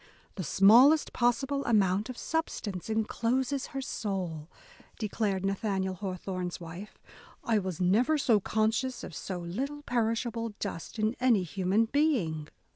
[0.33, 4.49] "The smallest possible amount of substance encloses her soul,"
[4.97, 6.97] declared Nathaniel Hawthorne's wife,
[7.43, 12.47] I was never conscious of so little perishable dust in any human being."